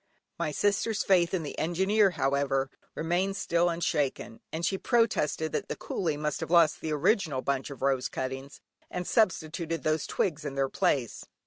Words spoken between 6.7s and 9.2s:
the original bundle of rose cuttings, and